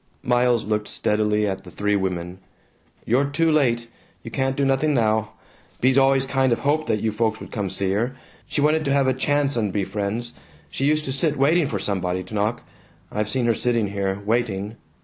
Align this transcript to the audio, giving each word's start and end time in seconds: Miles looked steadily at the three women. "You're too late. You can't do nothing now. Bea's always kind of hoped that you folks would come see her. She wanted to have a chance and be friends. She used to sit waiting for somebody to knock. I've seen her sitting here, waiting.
Miles 0.23 0.63
looked 0.65 0.87
steadily 0.87 1.45
at 1.47 1.63
the 1.63 1.69
three 1.69 1.95
women. 1.95 2.39
"You're 3.05 3.25
too 3.25 3.51
late. 3.51 3.87
You 4.23 4.31
can't 4.31 4.55
do 4.55 4.65
nothing 4.65 4.95
now. 4.95 5.33
Bea's 5.79 5.99
always 5.99 6.25
kind 6.25 6.51
of 6.51 6.57
hoped 6.57 6.87
that 6.87 7.01
you 7.03 7.11
folks 7.11 7.39
would 7.39 7.51
come 7.51 7.69
see 7.69 7.91
her. 7.91 8.15
She 8.47 8.61
wanted 8.61 8.83
to 8.85 8.93
have 8.93 9.05
a 9.05 9.13
chance 9.13 9.55
and 9.55 9.71
be 9.71 9.83
friends. 9.83 10.33
She 10.71 10.85
used 10.85 11.05
to 11.05 11.11
sit 11.11 11.37
waiting 11.37 11.67
for 11.67 11.77
somebody 11.77 12.23
to 12.23 12.33
knock. 12.33 12.63
I've 13.11 13.29
seen 13.29 13.45
her 13.45 13.53
sitting 13.53 13.89
here, 13.89 14.19
waiting. 14.25 14.75